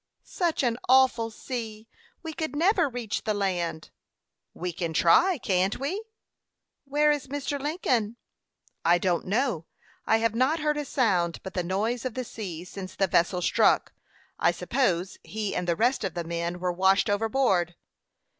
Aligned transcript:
"Such 0.23 0.63
an 0.63 0.79
awful 0.89 1.29
sea! 1.29 1.87
We 2.23 2.33
could 2.33 2.55
never 2.55 2.89
reach 2.89 3.23
the 3.23 3.35
land." 3.35 3.91
"We 4.51 4.73
can 4.73 4.93
try 4.95 5.37
can't 5.37 5.77
we?" 5.77 6.03
"Where 6.85 7.11
is 7.11 7.27
Mr. 7.27 7.59
Lincoln?" 7.61 8.15
"I 8.83 8.97
don't 8.97 9.27
know. 9.27 9.67
I 10.07 10.17
have 10.17 10.33
not 10.33 10.57
heard 10.59 10.77
a 10.77 10.85
sound 10.85 11.39
but 11.43 11.53
the 11.53 11.61
noise 11.63 12.03
of 12.03 12.15
the 12.15 12.23
sea 12.23 12.63
since 12.65 12.95
the 12.95 13.05
vessel 13.05 13.43
struck. 13.43 13.93
I 14.39 14.49
suppose 14.49 15.19
he 15.23 15.55
and 15.55 15.67
the 15.67 15.75
rest 15.75 16.03
of 16.03 16.15
the 16.15 16.23
men 16.23 16.59
were 16.59 16.73
washed 16.73 17.07
overboard." 17.07 17.75